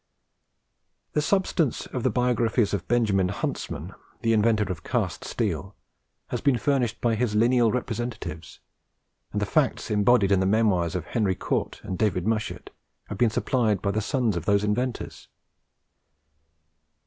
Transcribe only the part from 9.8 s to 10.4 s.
embodied in